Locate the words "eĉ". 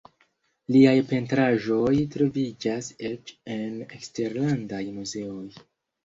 3.09-3.33